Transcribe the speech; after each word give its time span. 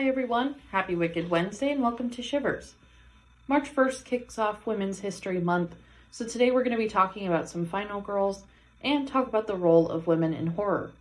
Hi 0.00 0.08
everyone, 0.08 0.54
happy 0.72 0.94
Wicked 0.94 1.28
Wednesday 1.28 1.70
and 1.70 1.82
welcome 1.82 2.08
to 2.08 2.22
Shivers. 2.22 2.72
March 3.46 3.68
1st 3.70 4.06
kicks 4.06 4.38
off 4.38 4.64
Women's 4.64 5.00
History 5.00 5.38
Month, 5.40 5.74
so 6.10 6.26
today 6.26 6.50
we're 6.50 6.64
going 6.64 6.74
to 6.74 6.82
be 6.82 6.88
talking 6.88 7.26
about 7.26 7.50
some 7.50 7.66
final 7.66 8.00
girls 8.00 8.44
and 8.82 9.06
talk 9.06 9.28
about 9.28 9.46
the 9.46 9.56
role 9.56 9.90
of 9.90 10.06
women 10.06 10.32
in 10.32 10.46
horror. 10.46 10.92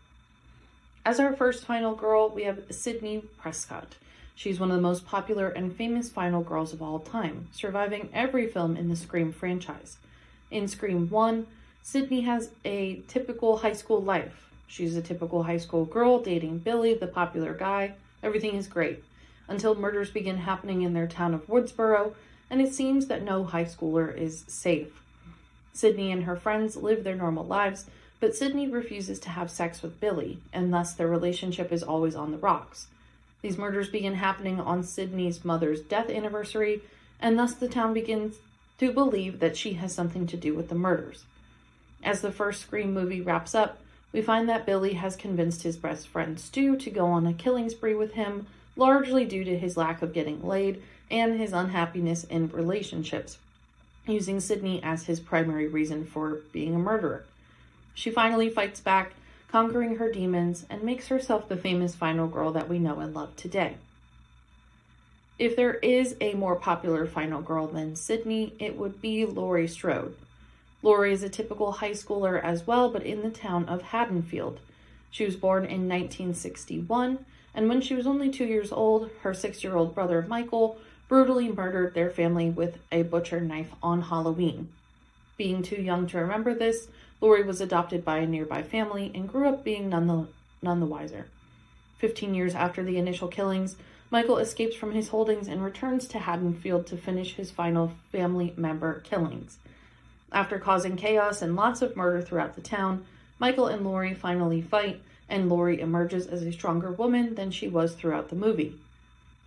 As 1.05 1.17
our 1.17 1.33
first 1.33 1.63
final 1.63 1.95
girl, 1.95 2.27
we 2.27 2.43
have 2.43 2.65
Sidney 2.71 3.23
Prescott. 3.37 3.95
She's 4.35 4.59
one 4.59 4.69
of 4.69 4.75
the 4.75 4.81
most 4.81 5.05
popular 5.05 5.47
and 5.47 5.73
famous 5.73 6.09
final 6.09 6.43
girls 6.43 6.73
of 6.73 6.81
all 6.81 6.99
time, 6.99 7.47
surviving 7.53 8.09
every 8.13 8.47
film 8.47 8.75
in 8.75 8.89
the 8.89 8.97
Scream 8.97 9.31
franchise. 9.31 9.97
In 10.51 10.67
Scream 10.67 11.09
1, 11.09 11.47
Sidney 11.81 12.19
has 12.23 12.49
a 12.65 13.01
typical 13.07 13.59
high 13.59 13.71
school 13.71 14.03
life. 14.03 14.49
She's 14.67 14.97
a 14.97 15.01
typical 15.01 15.43
high 15.43 15.55
school 15.55 15.85
girl 15.85 16.21
dating 16.21 16.57
Billy, 16.57 16.95
the 16.95 17.07
popular 17.07 17.53
guy. 17.53 17.93
Everything 18.23 18.55
is 18.55 18.67
great 18.67 19.03
until 19.47 19.75
murders 19.75 20.11
begin 20.11 20.37
happening 20.37 20.83
in 20.83 20.93
their 20.93 21.07
town 21.07 21.33
of 21.33 21.47
Woodsboro, 21.47 22.13
and 22.49 22.61
it 22.61 22.73
seems 22.73 23.07
that 23.07 23.23
no 23.23 23.43
high 23.43 23.65
schooler 23.65 24.15
is 24.15 24.45
safe. 24.47 25.01
Sidney 25.73 26.11
and 26.11 26.23
her 26.23 26.35
friends 26.35 26.75
live 26.75 27.03
their 27.03 27.15
normal 27.15 27.45
lives, 27.45 27.85
but 28.19 28.35
Sidney 28.35 28.67
refuses 28.67 29.19
to 29.19 29.29
have 29.29 29.49
sex 29.49 29.81
with 29.81 29.99
Billy, 29.99 30.39
and 30.53 30.73
thus 30.73 30.93
their 30.93 31.07
relationship 31.07 31.71
is 31.71 31.83
always 31.83 32.15
on 32.15 32.31
the 32.31 32.37
rocks. 32.37 32.87
These 33.41 33.57
murders 33.57 33.89
begin 33.89 34.15
happening 34.15 34.59
on 34.59 34.83
Sidney's 34.83 35.45
mother's 35.45 35.81
death 35.81 36.09
anniversary, 36.09 36.81
and 37.21 37.39
thus 37.39 37.53
the 37.53 37.69
town 37.69 37.93
begins 37.93 38.35
to 38.79 38.91
believe 38.91 39.39
that 39.39 39.57
she 39.57 39.73
has 39.73 39.93
something 39.93 40.27
to 40.27 40.37
do 40.37 40.53
with 40.53 40.69
the 40.69 40.75
murders. 40.75 41.25
As 42.03 42.21
the 42.21 42.31
first 42.31 42.61
Scream 42.61 42.93
movie 42.93 43.21
wraps 43.21 43.55
up, 43.55 43.79
we 44.11 44.21
find 44.21 44.49
that 44.49 44.65
Billy 44.65 44.93
has 44.93 45.15
convinced 45.15 45.63
his 45.63 45.77
best 45.77 46.07
friend 46.07 46.39
Stu 46.39 46.75
to 46.77 46.89
go 46.89 47.07
on 47.07 47.27
a 47.27 47.33
killing 47.33 47.69
spree 47.69 47.95
with 47.95 48.13
him, 48.13 48.47
largely 48.75 49.25
due 49.25 49.43
to 49.43 49.57
his 49.57 49.77
lack 49.77 50.01
of 50.01 50.13
getting 50.13 50.41
laid 50.41 50.81
and 51.11 51.39
his 51.39 51.53
unhappiness 51.53 52.23
in 52.23 52.49
relationships, 52.49 53.37
using 54.07 54.39
Sidney 54.39 54.81
as 54.83 55.05
his 55.05 55.19
primary 55.19 55.67
reason 55.67 56.05
for 56.05 56.39
being 56.51 56.75
a 56.75 56.79
murderer. 56.79 57.25
She 57.93 58.09
finally 58.09 58.49
fights 58.49 58.79
back, 58.79 59.13
conquering 59.51 59.97
her 59.97 60.11
demons, 60.11 60.65
and 60.69 60.83
makes 60.83 61.07
herself 61.07 61.47
the 61.47 61.57
famous 61.57 61.95
final 61.95 62.27
girl 62.27 62.51
that 62.53 62.69
we 62.69 62.79
know 62.79 62.99
and 62.99 63.13
love 63.13 63.35
today. 63.35 63.75
If 65.37 65.55
there 65.55 65.75
is 65.75 66.15
a 66.19 66.33
more 66.33 66.55
popular 66.55 67.05
final 67.05 67.41
girl 67.41 67.67
than 67.67 67.95
Sidney, 67.95 68.53
it 68.59 68.77
would 68.77 69.01
be 69.01 69.25
Laurie 69.25 69.67
Strode. 69.67 70.15
Laurie 70.81 71.11
is 71.11 71.23
a 71.23 71.29
typical 71.29 71.73
high 71.73 71.91
schooler 71.91 72.41
as 72.41 72.65
well, 72.65 72.89
but 72.89 73.03
in 73.03 73.21
the 73.21 73.29
town 73.29 73.65
of 73.65 73.81
Haddonfield. 73.81 74.59
She 75.11 75.25
was 75.25 75.35
born 75.35 75.63
in 75.63 75.89
1961, 75.89 77.25
and 77.53 77.67
when 77.67 77.81
she 77.81 77.95
was 77.95 78.07
only 78.07 78.29
two 78.29 78.45
years 78.45 78.71
old, 78.71 79.09
her 79.21 79.33
six 79.33 79.63
year 79.63 79.75
old 79.75 79.93
brother 79.93 80.25
Michael 80.27 80.77
brutally 81.09 81.51
murdered 81.51 81.93
their 81.93 82.09
family 82.09 82.49
with 82.49 82.77
a 82.91 83.01
butcher 83.01 83.41
knife 83.41 83.71
on 83.83 84.03
Halloween. 84.03 84.69
Being 85.35 85.63
too 85.63 85.81
young 85.81 86.07
to 86.07 86.19
remember 86.19 86.53
this, 86.53 86.87
Laurie 87.19 87.43
was 87.43 87.59
adopted 87.59 88.05
by 88.05 88.19
a 88.19 88.27
nearby 88.27 88.63
family 88.63 89.11
and 89.13 89.27
grew 89.27 89.49
up 89.49 89.63
being 89.63 89.89
none 89.89 90.07
the, 90.07 90.27
none 90.61 90.79
the 90.79 90.85
wiser. 90.85 91.25
Fifteen 91.97 92.33
years 92.33 92.55
after 92.55 92.83
the 92.83 92.97
initial 92.97 93.27
killings, 93.27 93.75
Michael 94.11 94.37
escapes 94.37 94.75
from 94.75 94.93
his 94.93 95.09
holdings 95.09 95.47
and 95.47 95.63
returns 95.63 96.07
to 96.07 96.19
Haddonfield 96.19 96.87
to 96.87 96.97
finish 96.97 97.35
his 97.35 97.51
final 97.51 97.91
family 98.11 98.53
member 98.55 99.01
killings. 99.01 99.57
After 100.31 100.59
causing 100.59 100.95
chaos 100.95 101.41
and 101.41 101.55
lots 101.55 101.81
of 101.81 101.95
murder 101.95 102.21
throughout 102.21 102.55
the 102.55 102.61
town, 102.61 103.05
Michael 103.39 103.67
and 103.67 103.83
Laurie 103.83 104.13
finally 104.13 104.61
fight, 104.61 105.01
and 105.27 105.49
Laurie 105.49 105.81
emerges 105.81 106.27
as 106.27 106.43
a 106.43 106.51
stronger 106.51 106.91
woman 106.91 107.35
than 107.35 107.51
she 107.51 107.67
was 107.67 107.93
throughout 107.93 108.29
the 108.29 108.35
movie. 108.35 108.75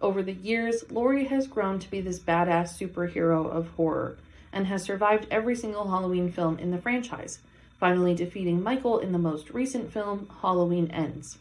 Over 0.01 0.23
the 0.23 0.33
years, 0.33 0.85
Laurie 0.91 1.27
has 1.27 1.47
grown 1.47 1.79
to 1.79 1.91
be 1.91 2.01
this 2.01 2.19
badass 2.19 2.77
superhero 2.77 3.49
of 3.49 3.69
horror 3.77 4.17
and 4.53 4.67
has 4.67 4.83
survived 4.83 5.27
every 5.31 5.55
single 5.55 5.89
Halloween 5.89 6.31
film 6.31 6.59
in 6.59 6.71
the 6.73 6.79
franchise, 6.79 7.39
finally 7.79 8.15
defeating 8.15 8.63
Michael 8.63 8.99
in 8.99 9.13
the 9.13 9.19
most 9.19 9.51
recent 9.51 9.93
film, 9.93 10.29
Halloween 10.41 10.91
Ends. 10.91 11.39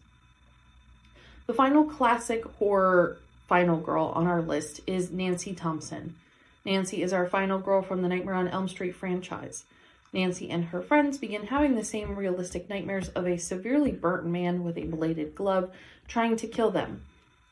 The 1.48 1.54
final 1.54 1.84
classic 1.84 2.46
horror 2.60 3.18
final 3.48 3.78
girl 3.78 4.14
on 4.16 4.28
our 4.28 4.42
list 4.42 4.80
is 4.88 5.12
Nancy 5.12 5.54
Thompson. 5.54 6.16
Nancy 6.64 7.02
is 7.02 7.12
our 7.12 7.26
final 7.26 7.60
girl 7.60 7.82
from 7.82 8.02
the 8.02 8.08
Nightmare 8.08 8.36
on 8.36 8.48
Elm 8.48 8.68
Street 8.68 8.96
franchise. 8.96 9.66
Nancy 10.14 10.50
and 10.50 10.66
her 10.66 10.82
friends 10.82 11.18
begin 11.18 11.48
having 11.48 11.76
the 11.76 11.84
same 11.84 12.16
realistic 12.16 12.70
nightmares 12.70 13.10
of 13.10 13.26
a 13.26 13.38
severely 13.38 13.92
burnt 13.92 14.26
man 14.26 14.64
with 14.64 14.78
a 14.78 14.84
bladed 14.84 15.34
glove 15.34 15.72
trying 16.08 16.36
to 16.36 16.48
kill 16.48 16.70
them. 16.70 17.02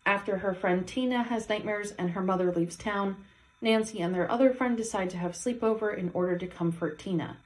After 0.05 0.39
her 0.39 0.53
friend 0.53 0.87
Tina 0.87 1.23
has 1.23 1.49
nightmares 1.49 1.91
and 1.91 2.11
her 2.11 2.21
mother 2.21 2.51
leaves 2.51 2.75
town, 2.75 3.15
Nancy 3.61 3.99
and 3.99 4.13
their 4.13 4.29
other 4.29 4.53
friend 4.53 4.77
decide 4.77 5.09
to 5.11 5.17
have 5.17 5.31
sleepover 5.31 5.97
in 5.97 6.11
order 6.13 6.37
to 6.37 6.47
comfort 6.47 6.99
Tina. 6.99 7.37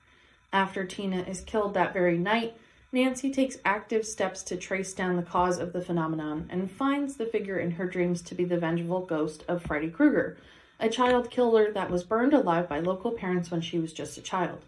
After 0.51 0.85
Tina 0.85 1.21
is 1.21 1.41
killed 1.41 1.73
that 1.73 1.93
very 1.93 2.17
night, 2.17 2.57
Nancy 2.91 3.31
takes 3.31 3.57
active 3.65 4.05
steps 4.05 4.43
to 4.43 4.57
trace 4.57 4.93
down 4.93 5.15
the 5.15 5.23
cause 5.23 5.57
of 5.57 5.73
the 5.73 5.81
phenomenon 5.81 6.47
and 6.49 6.69
finds 6.69 7.15
the 7.15 7.25
figure 7.25 7.57
in 7.57 7.71
her 7.71 7.87
dreams 7.87 8.21
to 8.23 8.35
be 8.35 8.45
the 8.45 8.59
vengeful 8.59 9.05
ghost 9.05 9.43
of 9.47 9.63
Freddy 9.63 9.89
Krueger, 9.89 10.37
a 10.83 10.89
child 10.89 11.31
killer 11.31 11.71
that 11.71 11.89
was 11.89 12.03
burned 12.03 12.33
alive 12.33 12.67
by 12.67 12.77
local 12.77 13.11
parents 13.11 13.49
when 13.49 13.61
she 13.61 13.79
was 13.79 13.93
just 13.93 14.17
a 14.17 14.21
child. 14.21 14.59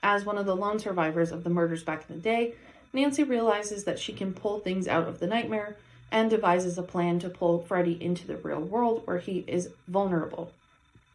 As 0.00 0.24
one 0.24 0.38
of 0.38 0.46
the 0.46 0.54
lone 0.54 0.78
survivors 0.78 1.32
of 1.32 1.42
the 1.42 1.50
murders 1.50 1.82
back 1.82 2.08
in 2.08 2.14
the 2.14 2.22
day, 2.22 2.54
Nancy 2.92 3.24
realizes 3.24 3.82
that 3.82 3.98
she 3.98 4.12
can 4.12 4.32
pull 4.32 4.60
things 4.60 4.86
out 4.86 5.08
of 5.08 5.18
the 5.18 5.26
nightmare 5.26 5.76
and 6.12 6.30
devises 6.30 6.78
a 6.78 6.84
plan 6.84 7.18
to 7.18 7.28
pull 7.28 7.58
Freddy 7.62 8.00
into 8.00 8.28
the 8.28 8.36
real 8.36 8.60
world 8.60 9.02
where 9.06 9.18
he 9.18 9.44
is 9.48 9.70
vulnerable. 9.88 10.52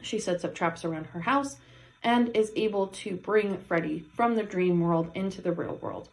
She 0.01 0.19
sets 0.19 0.43
up 0.43 0.53
traps 0.53 0.83
around 0.83 1.05
her 1.07 1.21
house 1.21 1.55
and 2.03 2.35
is 2.35 2.51
able 2.57 2.87
to 2.87 3.15
bring 3.15 3.57
Freddy 3.59 4.03
from 4.17 4.35
the 4.35 4.43
dream 4.43 4.81
world 4.81 5.11
into 5.15 5.41
the 5.41 5.53
real 5.53 5.75
world. 5.75 6.09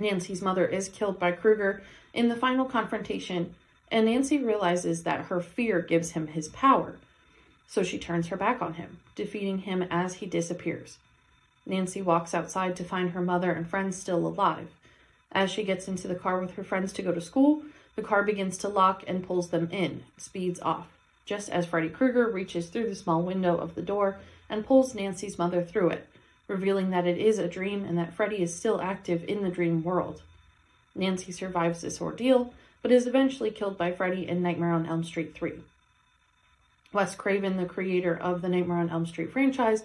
Nancy's 0.00 0.40
mother 0.40 0.64
is 0.64 0.88
killed 0.88 1.18
by 1.18 1.32
Krueger 1.32 1.82
in 2.14 2.30
the 2.30 2.36
final 2.36 2.64
confrontation, 2.64 3.54
and 3.92 4.06
Nancy 4.06 4.38
realizes 4.38 5.02
that 5.02 5.26
her 5.26 5.42
fear 5.42 5.82
gives 5.82 6.12
him 6.12 6.28
his 6.28 6.48
power 6.48 6.96
so 7.68 7.82
she 7.82 7.98
turns 7.98 8.28
her 8.28 8.36
back 8.36 8.62
on 8.62 8.74
him, 8.74 8.98
defeating 9.14 9.58
him 9.58 9.82
as 9.90 10.14
he 10.14 10.26
disappears. 10.26 10.96
Nancy 11.66 12.00
walks 12.00 12.34
outside 12.34 12.74
to 12.76 12.84
find 12.84 13.10
her 13.10 13.20
mother 13.20 13.52
and 13.52 13.68
friends 13.68 13.96
still 13.96 14.26
alive. 14.26 14.70
As 15.30 15.50
she 15.50 15.62
gets 15.62 15.86
into 15.86 16.08
the 16.08 16.14
car 16.14 16.40
with 16.40 16.54
her 16.54 16.64
friends 16.64 16.94
to 16.94 17.02
go 17.02 17.12
to 17.12 17.20
school, 17.20 17.62
the 17.94 18.02
car 18.02 18.22
begins 18.22 18.56
to 18.58 18.68
lock 18.68 19.04
and 19.06 19.22
pulls 19.22 19.50
them 19.50 19.68
in, 19.70 20.04
speeds 20.16 20.58
off, 20.60 20.86
just 21.26 21.50
as 21.50 21.66
Freddy 21.66 21.90
Krueger 21.90 22.30
reaches 22.30 22.68
through 22.68 22.88
the 22.88 22.96
small 22.96 23.22
window 23.22 23.56
of 23.56 23.74
the 23.74 23.82
door 23.82 24.18
and 24.48 24.64
pulls 24.64 24.94
Nancy's 24.94 25.38
mother 25.38 25.62
through 25.62 25.90
it, 25.90 26.08
revealing 26.46 26.88
that 26.90 27.06
it 27.06 27.18
is 27.18 27.38
a 27.38 27.48
dream 27.48 27.84
and 27.84 27.98
that 27.98 28.14
Freddy 28.14 28.40
is 28.42 28.54
still 28.54 28.80
active 28.80 29.22
in 29.24 29.42
the 29.42 29.50
dream 29.50 29.82
world. 29.84 30.22
Nancy 30.94 31.32
survives 31.32 31.82
this 31.82 32.00
ordeal, 32.00 32.54
but 32.80 32.92
is 32.92 33.06
eventually 33.06 33.50
killed 33.50 33.76
by 33.76 33.92
Freddy 33.92 34.26
in 34.26 34.42
Nightmare 34.42 34.72
on 34.72 34.86
Elm 34.86 35.04
Street 35.04 35.34
3. 35.34 35.52
Wes 36.90 37.14
Craven, 37.14 37.58
the 37.58 37.66
creator 37.66 38.16
of 38.16 38.40
the 38.40 38.48
Nightmare 38.48 38.78
on 38.78 38.88
Elm 38.88 39.04
Street 39.04 39.30
franchise, 39.30 39.82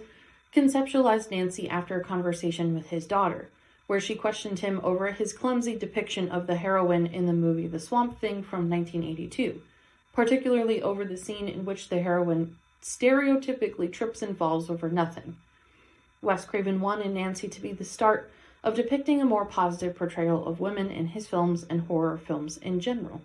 conceptualized 0.55 1.31
Nancy 1.31 1.67
after 1.69 1.99
a 1.99 2.03
conversation 2.03 2.73
with 2.73 2.91
his 2.91 3.05
daughter, 3.05 3.49
where 3.87 3.99
she 3.99 4.15
questioned 4.15 4.59
him 4.59 4.79
over 4.83 5.11
his 5.11 5.33
clumsy 5.33 5.77
depiction 5.77 6.29
of 6.29 6.47
the 6.47 6.55
heroine 6.55 7.05
in 7.05 7.25
the 7.25 7.33
movie 7.33 7.67
The 7.67 7.79
Swamp 7.79 8.21
Thing 8.21 8.41
from 8.41 8.69
1982, 8.69 9.61
particularly 10.13 10.81
over 10.81 11.03
the 11.03 11.17
scene 11.17 11.49
in 11.49 11.65
which 11.65 11.89
the 11.89 12.01
heroine 12.01 12.55
stereotypically 12.81 13.91
trips 13.91 14.21
and 14.21 14.37
falls 14.37 14.69
over 14.69 14.87
nothing. 14.87 15.35
Wes 16.21 16.45
Craven 16.45 16.79
wanted 16.79 17.13
Nancy 17.13 17.49
to 17.49 17.61
be 17.61 17.73
the 17.73 17.83
start 17.83 18.31
of 18.63 18.75
depicting 18.75 19.21
a 19.21 19.25
more 19.25 19.43
positive 19.43 19.97
portrayal 19.97 20.47
of 20.47 20.61
women 20.61 20.89
in 20.89 21.07
his 21.07 21.27
films 21.27 21.65
and 21.69 21.81
horror 21.81 22.17
films 22.17 22.55
in 22.55 22.79
general. 22.79 23.21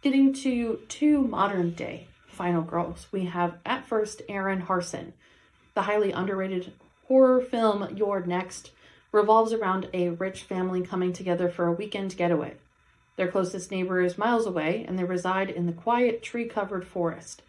Getting 0.00 0.32
to 0.32 0.80
two 0.88 1.22
modern 1.22 1.72
day 1.72 2.08
final 2.42 2.62
girls, 2.62 3.06
we 3.12 3.26
have 3.26 3.54
at 3.64 3.86
first 3.86 4.20
Erin 4.28 4.62
Harson. 4.62 5.12
The 5.74 5.82
highly 5.82 6.10
underrated 6.10 6.72
horror 7.06 7.40
film 7.40 7.94
You're 7.96 8.26
Next 8.26 8.72
revolves 9.12 9.52
around 9.52 9.88
a 9.94 10.08
rich 10.08 10.42
family 10.42 10.82
coming 10.82 11.12
together 11.12 11.48
for 11.48 11.68
a 11.68 11.72
weekend 11.72 12.16
getaway. 12.16 12.54
Their 13.14 13.30
closest 13.30 13.70
neighbor 13.70 14.00
is 14.00 14.18
miles 14.18 14.44
away, 14.44 14.84
and 14.88 14.98
they 14.98 15.04
reside 15.04 15.50
in 15.50 15.66
the 15.66 15.72
quiet, 15.72 16.20
tree 16.20 16.46
covered 16.46 16.84
forest. 16.84 17.42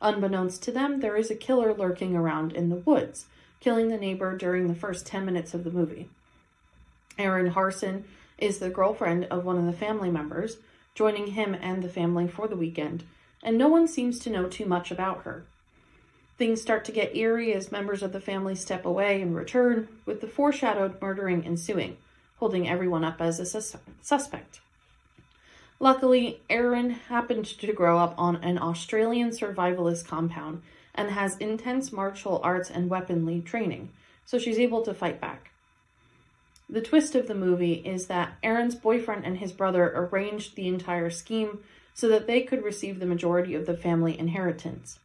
Unbeknownst 0.00 0.60
to 0.64 0.72
them, 0.72 0.98
there 0.98 1.16
is 1.16 1.30
a 1.30 1.36
killer 1.36 1.72
lurking 1.72 2.16
around 2.16 2.52
in 2.52 2.68
the 2.68 2.82
woods, 2.84 3.26
killing 3.60 3.90
the 3.90 3.96
neighbor 3.96 4.36
during 4.36 4.66
the 4.66 4.74
first 4.74 5.06
10 5.06 5.24
minutes 5.24 5.54
of 5.54 5.62
the 5.62 5.70
movie. 5.70 6.08
Erin 7.16 7.52
Harson 7.52 8.06
is 8.38 8.58
the 8.58 8.70
girlfriend 8.70 9.24
of 9.26 9.44
one 9.44 9.56
of 9.56 9.66
the 9.66 9.72
family 9.72 10.10
members, 10.10 10.56
joining 10.96 11.28
him 11.28 11.54
and 11.54 11.84
the 11.84 11.88
family 11.88 12.26
for 12.26 12.48
the 12.48 12.56
weekend 12.56 13.04
and 13.42 13.58
no 13.58 13.68
one 13.68 13.88
seems 13.88 14.18
to 14.20 14.30
know 14.30 14.46
too 14.46 14.66
much 14.66 14.90
about 14.90 15.24
her. 15.24 15.44
Things 16.38 16.60
start 16.60 16.84
to 16.86 16.92
get 16.92 17.16
eerie 17.16 17.52
as 17.52 17.72
members 17.72 18.02
of 18.02 18.12
the 18.12 18.20
family 18.20 18.54
step 18.54 18.84
away 18.84 19.20
and 19.20 19.34
return, 19.34 19.88
with 20.06 20.20
the 20.20 20.26
foreshadowed 20.26 21.00
murdering 21.00 21.44
ensuing, 21.44 21.96
holding 22.38 22.68
everyone 22.68 23.04
up 23.04 23.20
as 23.20 23.38
a 23.38 23.46
sus- 23.46 23.76
suspect. 24.00 24.60
Luckily, 25.78 26.40
Erin 26.48 26.90
happened 26.90 27.44
to 27.44 27.72
grow 27.72 27.98
up 27.98 28.14
on 28.16 28.36
an 28.36 28.58
Australian 28.58 29.30
survivalist 29.30 30.06
compound 30.06 30.62
and 30.94 31.10
has 31.10 31.36
intense 31.38 31.92
martial 31.92 32.40
arts 32.42 32.70
and 32.70 32.88
weaponry 32.88 33.40
training, 33.40 33.90
so 34.24 34.38
she's 34.38 34.58
able 34.58 34.82
to 34.82 34.94
fight 34.94 35.20
back. 35.20 35.50
The 36.68 36.80
twist 36.80 37.14
of 37.14 37.28
the 37.28 37.34
movie 37.34 37.74
is 37.74 38.06
that 38.06 38.34
Erin's 38.42 38.74
boyfriend 38.74 39.26
and 39.26 39.38
his 39.38 39.52
brother 39.52 39.92
arranged 39.94 40.54
the 40.54 40.68
entire 40.68 41.10
scheme 41.10 41.58
so 41.94 42.08
that 42.08 42.26
they 42.26 42.42
could 42.42 42.64
receive 42.64 42.98
the 42.98 43.06
majority 43.06 43.54
of 43.54 43.66
the 43.66 43.76
family 43.76 44.18
inheritance. 44.18 44.98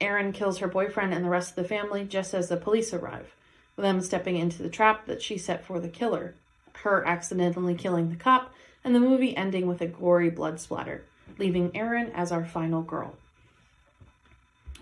Erin 0.00 0.32
kills 0.32 0.58
her 0.58 0.68
boyfriend 0.68 1.14
and 1.14 1.24
the 1.24 1.30
rest 1.30 1.50
of 1.50 1.56
the 1.56 1.68
family 1.68 2.04
just 2.04 2.34
as 2.34 2.48
the 2.48 2.56
police 2.56 2.92
arrive, 2.92 3.34
them 3.76 4.00
stepping 4.00 4.36
into 4.36 4.62
the 4.62 4.68
trap 4.68 5.06
that 5.06 5.22
she 5.22 5.38
set 5.38 5.64
for 5.64 5.80
the 5.80 5.88
killer, 5.88 6.34
her 6.82 7.06
accidentally 7.06 7.74
killing 7.74 8.10
the 8.10 8.16
cop, 8.16 8.52
and 8.82 8.94
the 8.94 9.00
movie 9.00 9.36
ending 9.36 9.66
with 9.66 9.80
a 9.80 9.86
gory 9.86 10.30
blood 10.30 10.60
splatter, 10.60 11.04
leaving 11.38 11.74
Erin 11.74 12.10
as 12.12 12.30
our 12.30 12.44
final 12.44 12.82
girl. 12.82 13.14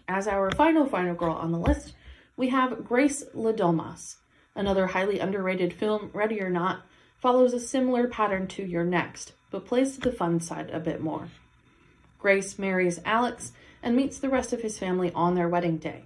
As 0.09 0.27
our 0.27 0.51
final 0.51 0.87
final 0.87 1.15
girl 1.15 1.35
on 1.35 1.53
the 1.53 1.59
list, 1.59 1.95
we 2.37 2.49
have 2.49 2.85
Grace 2.85 3.25
Le 3.35 3.55
Domas. 3.55 4.17
Another 4.55 4.89
highly 4.89 5.19
underrated 5.19 5.73
film, 5.73 6.11
Ready 6.13 6.41
or 6.41 6.51
Not, 6.51 6.83
follows 7.19 7.55
a 7.55 7.61
similar 7.61 8.09
pattern 8.09 8.49
to 8.49 8.65
You're 8.65 8.85
Next, 8.85 9.33
but 9.53 9.67
plays 9.67 9.95
to 9.95 10.01
the 10.01 10.11
fun 10.11 10.41
side 10.41 10.71
a 10.71 10.81
bit 10.81 11.01
more. 11.01 11.29
Grace 12.19 12.59
marries 12.59 13.01
Alex 13.05 13.53
and 13.83 13.95
meets 13.95 14.19
the 14.19 14.29
rest 14.29 14.53
of 14.53 14.63
his 14.63 14.79
family 14.79 15.13
on 15.15 15.35
their 15.35 15.49
wedding 15.49 15.77
day. 15.77 16.05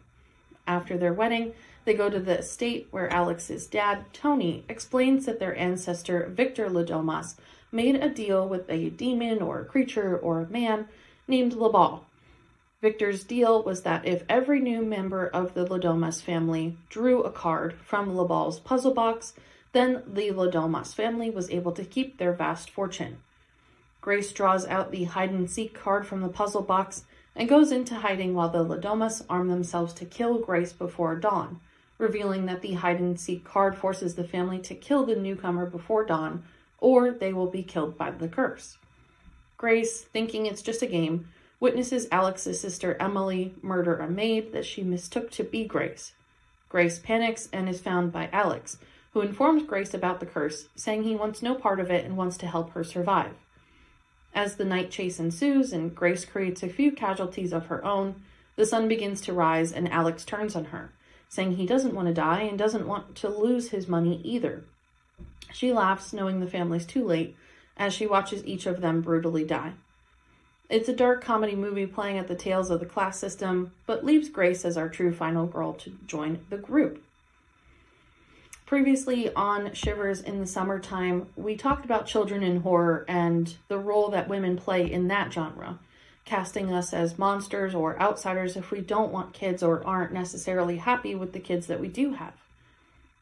After 0.67 0.99
their 0.99 1.13
wedding, 1.13 1.55
they 1.85 1.95
go 1.95 2.11
to 2.11 2.19
the 2.19 2.39
estate 2.39 2.89
where 2.91 3.13
Alex's 3.13 3.67
dad, 3.67 4.07
Tony, 4.13 4.65
explains 4.69 5.25
that 5.27 5.39
their 5.39 5.57
ancestor, 5.57 6.29
Victor 6.35 6.69
Le 6.69 6.85
Domas, 6.85 7.37
made 7.71 7.97
a 7.97 8.09
deal 8.09 8.49
with 8.49 8.69
a 8.69 8.91
demon 8.91 9.41
or 9.41 9.61
a 9.61 9.65
creature 9.65 10.17
or 10.17 10.41
a 10.41 10.51
man 10.51 10.89
named 11.29 11.53
Le 11.53 11.71
Bail. 11.71 12.05
Victor's 12.83 13.25
deal 13.25 13.63
was 13.63 13.83
that 13.83 14.07
if 14.07 14.25
every 14.29 14.61
new 14.61 14.83
member 14.83 15.27
of 15.27 15.55
the 15.55 15.65
Le 15.65 15.79
Domas 15.79 16.21
family 16.21 16.77
drew 16.89 17.23
a 17.23 17.31
card 17.31 17.75
from 17.85 18.17
Le 18.17 18.27
Bail's 18.27 18.61
puzzle 18.61 18.95
box, 18.95 19.35
then 19.73 20.03
the 20.07 20.31
Le 20.33 20.51
Domas 20.51 20.95
family 20.95 21.31
was 21.31 21.51
able 21.51 21.73
to 21.73 21.85
keep 21.85 22.19
their 22.19 22.33
vast 22.33 22.71
fortune. 22.71 23.19
Grace 24.07 24.31
draws 24.31 24.65
out 24.69 24.93
the 24.93 25.03
hide 25.03 25.33
and 25.33 25.51
seek 25.51 25.75
card 25.75 26.07
from 26.07 26.21
the 26.21 26.29
puzzle 26.29 26.63
box 26.63 27.03
and 27.35 27.49
goes 27.49 27.73
into 27.73 27.97
hiding 27.97 28.35
while 28.35 28.49
the 28.49 28.63
Le 28.63 28.79
Domas 28.79 29.27
arm 29.29 29.49
themselves 29.49 29.93
to 29.93 30.05
kill 30.05 30.39
Grace 30.39 30.73
before 30.73 31.17
dawn, 31.17 31.59
revealing 31.99 32.47
that 32.47 32.63
the 32.63 32.75
hide 32.75 33.01
and 33.01 33.19
seek 33.19 33.43
card 33.43 33.77
forces 33.77 34.15
the 34.15 34.23
family 34.23 34.61
to 34.61 34.77
kill 34.77 35.05
the 35.05 35.17
newcomer 35.17 35.67
before 35.67 36.05
dawn 36.05 36.45
or 36.79 37.11
they 37.11 37.33
will 37.33 37.49
be 37.49 37.65
killed 37.65 37.99
by 37.99 38.13
the 38.13 38.29
curse. 38.29 38.79
Grace, 39.57 40.03
thinking 40.03 40.47
it's 40.47 40.63
just 40.63 40.83
a 40.83 40.87
game, 40.87 41.27
witnesses 41.59 42.07
Alex's 42.13 42.61
sister 42.61 42.97
Emily 43.01 43.57
murder 43.61 43.97
a 43.97 44.09
maid 44.09 44.53
that 44.53 44.65
she 44.65 44.85
mistook 44.85 45.33
to 45.33 45.43
be 45.43 45.65
Grace. 45.65 46.13
Grace 46.69 47.01
panics 47.01 47.49
and 47.53 47.69
is 47.69 47.81
found 47.81 48.13
by 48.13 48.29
Alex, 48.33 48.79
who 49.15 49.21
informs 49.21 49.65
Grace 49.65 49.95
about 49.95 50.21
the 50.21 50.27
curse, 50.27 50.69
saying 50.77 51.03
he 51.03 51.17
wants 51.17 51.43
no 51.43 51.57
part 51.57 51.81
of 51.81 51.91
it 51.91 52.05
and 52.05 52.17
wants 52.17 52.37
to 52.37 52.47
help 52.47 52.71
her 52.71 52.85
survive. 52.85 53.35
As 54.37 54.57
the 54.57 54.67
night 54.67 54.91
chase 54.91 55.19
ensues 55.19 55.73
and 55.73 55.95
Grace 55.95 56.27
creates 56.27 56.63
a 56.63 56.69
few 56.69 56.93
casualties 56.93 57.55
of 57.55 57.69
her 57.69 57.83
own, 57.83 58.17
the 58.57 58.67
sun 58.67 58.87
begins 58.87 59.23
to 59.23 59.33
rise 59.33 59.73
and 59.73 59.91
Alex 59.91 60.27
turns 60.27 60.55
on 60.55 60.67
her, 60.67 60.93
saying 61.31 61.53
he 61.53 61.65
doesn't 61.65 61.95
want 61.95 62.09
to 62.09 62.13
die 62.13 62.43
and 62.43 62.59
doesn't 62.59 62.87
want 62.87 63.17
to 63.17 63.31
lose 63.31 63.71
his 63.71 63.89
money 63.89 64.21
either. 64.23 64.65
She 65.55 65.73
laughs, 65.73 66.13
knowing 66.13 66.41
the 66.41 66.47
family's 66.47 66.85
too 66.85 67.03
late, 67.03 67.35
as 67.79 67.95
she 67.95 68.07
watches 68.07 68.45
each 68.45 68.67
of 68.67 68.83
them 68.83 69.01
brutally 69.01 69.43
die. 69.43 69.73
It's 70.69 70.91
a 70.91 70.95
dark 70.95 71.25
comedy 71.25 71.55
movie 71.55 71.87
playing 71.87 72.19
at 72.19 72.29
the 72.29 72.35
tails 72.35 72.69
of 72.69 72.81
the 72.81 72.85
class 72.85 73.19
system, 73.19 73.73
but 73.87 74.05
leaves 74.05 74.29
Grace 74.29 74.67
as 74.67 74.77
our 74.77 74.91
true 74.91 75.15
final 75.15 75.47
girl 75.47 75.73
to 75.73 75.97
join 76.07 76.41
the 76.51 76.59
group. 76.59 77.03
Previously 78.67 79.33
on 79.33 79.73
Shivers 79.75 80.21
in 80.21 80.41
the 80.41 80.47
Summertime, 80.47 81.29
we 81.37 81.55
talked 81.55 81.85
about 81.85 82.09
children 82.09 82.43
in 82.43 82.63
horror 82.63 83.05
and 83.07 83.55
the 83.69 83.79
role 83.79 84.09
that 84.11 84.29
women 84.29 84.57
play 84.57 84.91
in 84.91 85.07
that 85.07 85.33
genre, 85.33 85.79
casting 86.25 86.73
us 86.73 86.93
as 86.93 87.17
monsters 87.17 87.77
or 87.77 87.97
outsiders 88.01 88.57
if 88.57 88.73
we 88.73 88.81
don't 88.81 89.13
want 89.13 89.33
kids 89.33 89.63
or 89.63 89.87
aren't 89.87 90.13
necessarily 90.13 90.79
happy 90.79 91.15
with 91.15 91.33
the 91.33 91.39
kids 91.39 91.69
that 91.69 91.79
we 91.79 91.87
do 91.87 92.15
have. 92.15 92.33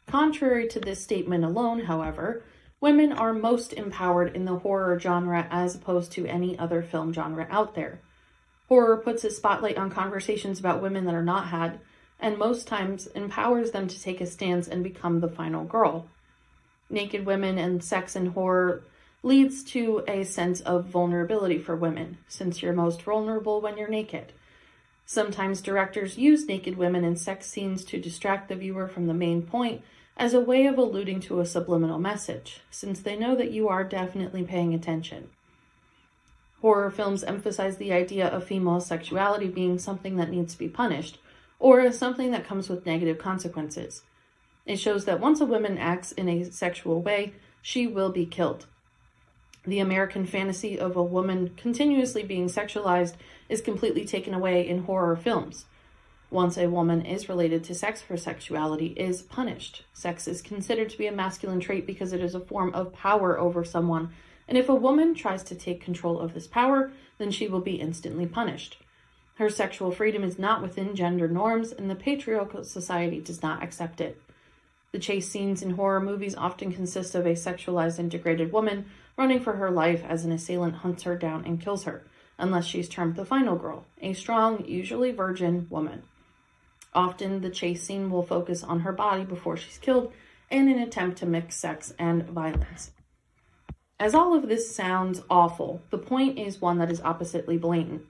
Contrary 0.06 0.66
to 0.66 0.80
this 0.80 1.02
statement 1.02 1.44
alone, 1.44 1.80
however, 1.80 2.42
women 2.80 3.12
are 3.12 3.34
most 3.34 3.74
empowered 3.74 4.34
in 4.34 4.46
the 4.46 4.60
horror 4.60 4.98
genre 4.98 5.46
as 5.50 5.74
opposed 5.74 6.10
to 6.12 6.26
any 6.26 6.58
other 6.58 6.80
film 6.80 7.12
genre 7.12 7.46
out 7.50 7.74
there. 7.74 8.00
Horror 8.70 8.96
puts 8.96 9.24
a 9.24 9.30
spotlight 9.30 9.76
on 9.76 9.90
conversations 9.90 10.58
about 10.58 10.80
women 10.80 11.04
that 11.04 11.14
are 11.14 11.22
not 11.22 11.48
had, 11.48 11.80
and 12.20 12.38
most 12.38 12.66
times 12.66 13.06
empowers 13.08 13.72
them 13.72 13.88
to 13.88 14.00
take 14.00 14.20
a 14.20 14.26
stance 14.26 14.68
and 14.68 14.82
become 14.82 15.20
the 15.20 15.28
final 15.28 15.64
girl. 15.64 16.06
Naked 16.88 17.26
women 17.26 17.58
and 17.58 17.82
sex 17.82 18.14
in 18.16 18.26
horror 18.26 18.84
leads 19.22 19.64
to 19.64 20.04
a 20.06 20.24
sense 20.24 20.60
of 20.60 20.84
vulnerability 20.84 21.58
for 21.58 21.74
women, 21.74 22.18
since 22.28 22.62
you're 22.62 22.74
most 22.74 23.02
vulnerable 23.02 23.60
when 23.60 23.76
you're 23.78 23.88
naked. 23.88 24.32
Sometimes 25.06 25.60
directors 25.60 26.18
use 26.18 26.46
naked 26.46 26.76
women 26.76 27.04
in 27.04 27.16
sex 27.16 27.46
scenes 27.46 27.84
to 27.84 28.00
distract 28.00 28.48
the 28.48 28.54
viewer 28.54 28.86
from 28.86 29.06
the 29.06 29.14
main 29.14 29.42
point 29.42 29.82
as 30.16 30.32
a 30.32 30.40
way 30.40 30.66
of 30.66 30.78
alluding 30.78 31.20
to 31.20 31.40
a 31.40 31.46
subliminal 31.46 31.98
message, 31.98 32.60
since 32.70 33.00
they 33.00 33.16
know 33.16 33.34
that 33.34 33.50
you 33.50 33.68
are 33.68 33.84
definitely 33.84 34.44
paying 34.44 34.72
attention. 34.72 35.28
Horror 36.60 36.90
films 36.90 37.24
emphasize 37.24 37.76
the 37.76 37.92
idea 37.92 38.28
of 38.28 38.44
female 38.44 38.80
sexuality 38.80 39.48
being 39.48 39.78
something 39.78 40.16
that 40.16 40.30
needs 40.30 40.54
to 40.54 40.58
be 40.58 40.68
punished, 40.68 41.18
or 41.64 41.90
something 41.90 42.30
that 42.30 42.46
comes 42.46 42.68
with 42.68 42.84
negative 42.84 43.16
consequences. 43.16 44.02
It 44.66 44.76
shows 44.76 45.06
that 45.06 45.18
once 45.18 45.40
a 45.40 45.46
woman 45.46 45.78
acts 45.78 46.12
in 46.12 46.28
a 46.28 46.44
sexual 46.44 47.00
way, 47.00 47.32
she 47.62 47.86
will 47.86 48.12
be 48.12 48.26
killed. 48.26 48.66
The 49.64 49.78
American 49.78 50.26
fantasy 50.26 50.78
of 50.78 50.94
a 50.94 51.02
woman 51.02 51.54
continuously 51.56 52.22
being 52.22 52.48
sexualized 52.48 53.14
is 53.48 53.62
completely 53.62 54.04
taken 54.04 54.34
away 54.34 54.68
in 54.68 54.82
horror 54.82 55.16
films. 55.16 55.64
Once 56.30 56.58
a 56.58 56.68
woman 56.68 57.00
is 57.00 57.30
related 57.30 57.64
to 57.64 57.74
sex, 57.74 58.02
her 58.02 58.18
sexuality 58.18 58.88
is 58.88 59.22
punished. 59.22 59.84
Sex 59.94 60.28
is 60.28 60.42
considered 60.42 60.90
to 60.90 60.98
be 60.98 61.06
a 61.06 61.12
masculine 61.12 61.60
trait 61.60 61.86
because 61.86 62.12
it 62.12 62.20
is 62.20 62.34
a 62.34 62.40
form 62.40 62.74
of 62.74 62.92
power 62.92 63.38
over 63.38 63.64
someone, 63.64 64.10
and 64.46 64.58
if 64.58 64.68
a 64.68 64.74
woman 64.74 65.14
tries 65.14 65.42
to 65.44 65.54
take 65.54 65.80
control 65.80 66.20
of 66.20 66.34
this 66.34 66.46
power, 66.46 66.92
then 67.16 67.30
she 67.30 67.48
will 67.48 67.62
be 67.62 67.76
instantly 67.76 68.26
punished. 68.26 68.76
Her 69.36 69.50
sexual 69.50 69.90
freedom 69.90 70.22
is 70.22 70.38
not 70.38 70.62
within 70.62 70.94
gender 70.94 71.26
norms, 71.26 71.72
and 71.72 71.90
the 71.90 71.96
patriarchal 71.96 72.64
society 72.64 73.20
does 73.20 73.42
not 73.42 73.62
accept 73.62 74.00
it. 74.00 74.20
The 74.92 75.00
chase 75.00 75.28
scenes 75.28 75.60
in 75.60 75.70
horror 75.70 76.00
movies 76.00 76.36
often 76.36 76.72
consist 76.72 77.16
of 77.16 77.26
a 77.26 77.32
sexualized 77.32 77.98
and 77.98 78.08
degraded 78.08 78.52
woman 78.52 78.86
running 79.16 79.40
for 79.40 79.54
her 79.54 79.70
life 79.70 80.04
as 80.08 80.24
an 80.24 80.30
assailant 80.30 80.76
hunts 80.76 81.02
her 81.02 81.16
down 81.16 81.44
and 81.44 81.60
kills 81.60 81.82
her, 81.82 82.04
unless 82.38 82.64
she's 82.64 82.88
termed 82.88 83.16
the 83.16 83.24
final 83.24 83.56
girl, 83.56 83.86
a 84.00 84.12
strong, 84.12 84.64
usually 84.66 85.10
virgin 85.10 85.66
woman. 85.68 86.04
Often 86.94 87.40
the 87.40 87.50
chase 87.50 87.82
scene 87.82 88.10
will 88.10 88.22
focus 88.22 88.62
on 88.62 88.80
her 88.80 88.92
body 88.92 89.24
before 89.24 89.56
she's 89.56 89.78
killed 89.78 90.12
in 90.48 90.68
an 90.68 90.78
attempt 90.78 91.18
to 91.18 91.26
mix 91.26 91.56
sex 91.56 91.92
and 91.98 92.22
violence. 92.28 92.92
As 93.98 94.14
all 94.14 94.32
of 94.36 94.48
this 94.48 94.74
sounds 94.74 95.22
awful, 95.28 95.82
the 95.90 95.98
point 95.98 96.38
is 96.38 96.60
one 96.60 96.78
that 96.78 96.90
is 96.90 97.00
oppositely 97.00 97.56
blatant. 97.56 98.02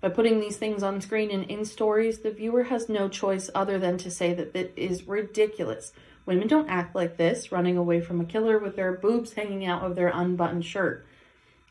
By 0.00 0.08
putting 0.08 0.40
these 0.40 0.56
things 0.56 0.82
on 0.82 1.00
screen 1.00 1.30
and 1.30 1.44
in 1.44 1.64
stories, 1.64 2.20
the 2.20 2.30
viewer 2.30 2.64
has 2.64 2.88
no 2.88 3.08
choice 3.08 3.50
other 3.54 3.78
than 3.78 3.98
to 3.98 4.10
say 4.10 4.32
that 4.32 4.56
it 4.56 4.72
is 4.76 5.06
ridiculous 5.06 5.92
Women 6.26 6.46
don't 6.46 6.68
act 6.68 6.94
like 6.94 7.16
this, 7.16 7.50
running 7.50 7.76
away 7.76 8.00
from 8.00 8.20
a 8.20 8.24
killer 8.24 8.58
with 8.58 8.76
their 8.76 8.92
boobs 8.92 9.32
hanging 9.32 9.66
out 9.66 9.82
of 9.82 9.96
their 9.96 10.12
unbuttoned 10.14 10.64
shirt. 10.64 11.04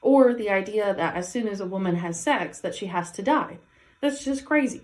Or 0.01 0.33
the 0.33 0.49
idea 0.49 0.93
that 0.93 1.15
as 1.15 1.31
soon 1.31 1.47
as 1.47 1.59
a 1.59 1.65
woman 1.65 1.95
has 1.95 2.19
sex, 2.19 2.59
that 2.59 2.75
she 2.75 2.87
has 2.87 3.11
to 3.13 3.21
die. 3.21 3.59
That's 4.01 4.23
just 4.23 4.45
crazy. 4.45 4.81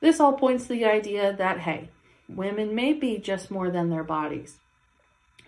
This 0.00 0.20
all 0.20 0.34
points 0.34 0.64
to 0.64 0.74
the 0.74 0.84
idea 0.84 1.34
that, 1.34 1.60
hey, 1.60 1.90
women 2.28 2.74
may 2.74 2.92
be 2.92 3.18
just 3.18 3.50
more 3.50 3.70
than 3.70 3.90
their 3.90 4.04
bodies. 4.04 4.58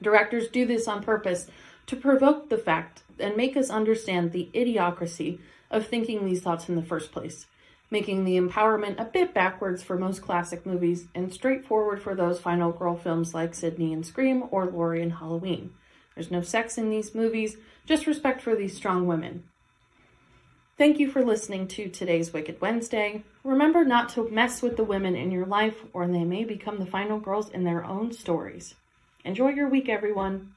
Directors 0.03 0.49
do 0.49 0.67
this 0.67 0.89
on 0.89 1.03
purpose 1.03 1.47
to 1.87 1.97
provoke 1.97 2.49
the 2.49 2.59
fact 2.59 3.05
and 3.19 3.37
make 3.37 3.57
us 3.57 3.71
understand 3.71 4.33
the 4.33 4.51
idiocracy 4.55 5.39
of 5.71 5.87
thinking 5.87 6.25
these 6.25 6.43
thoughts 6.43 6.69
in 6.69 6.77
the 6.77 6.83
first 6.83 7.13
place 7.13 7.47
making 7.91 8.25
the 8.25 8.39
empowerment 8.39 8.99
a 9.01 9.05
bit 9.05 9.33
backwards 9.33 9.83
for 9.83 9.97
most 9.97 10.23
classic 10.23 10.67
movies 10.67 11.07
and 11.15 11.33
straightforward 11.33 12.03
for 12.03 12.15
those 12.15 12.41
final 12.41 12.73
girl 12.73 12.97
films 12.97 13.35
like 13.35 13.55
Sidney 13.55 13.93
and 13.93 14.05
Scream 14.05 14.45
or 14.51 14.67
Laurie 14.67 15.03
and 15.03 15.15
Halloween. 15.15 15.73
There's 16.15 16.31
no 16.31 16.43
sex 16.43 16.79
in 16.79 16.91
these 16.91 17.15
movies, 17.15 17.57
just 17.85 18.07
respect 18.07 18.41
for 18.41 18.57
these 18.57 18.75
strong 18.75 19.07
women. 19.07 19.45
Thank 20.79 20.99
you 20.99 21.11
for 21.11 21.25
listening 21.25 21.69
to 21.69 21.89
today's 21.89 22.33
Wicked 22.33 22.61
Wednesday. 22.61 23.23
Remember 23.45 23.85
not 23.85 24.11
to 24.11 24.29
mess 24.29 24.61
with 24.61 24.77
the 24.77 24.85
women 24.85 25.15
in 25.15 25.31
your 25.31 25.47
life, 25.47 25.77
or 25.95 26.07
they 26.07 26.25
may 26.25 26.45
become 26.45 26.79
the 26.79 26.87
final 26.87 27.19
girls 27.19 27.49
in 27.49 27.65
their 27.65 27.85
own 27.85 28.13
stories. 28.13 28.75
Enjoy 29.25 29.51
your 29.51 29.69
week, 29.71 29.89
everyone. 29.89 30.56